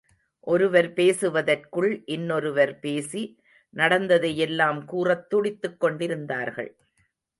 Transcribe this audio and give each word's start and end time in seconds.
ஒருவர் 0.39 0.93
பேசுவதற்குள் 0.93 2.01
இன்னொருவர் 2.05 2.79
பேசி, 2.79 3.39
நடந்ததையெல்லாம் 3.69 4.85
கூறத் 4.85 5.29
துடித்துக் 5.29 5.79
கொண்டிருந்தார்கள். 5.79 6.75